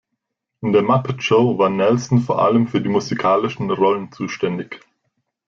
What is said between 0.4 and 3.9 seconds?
In der "Muppet Show" war Nelson vor allem für die musikalischen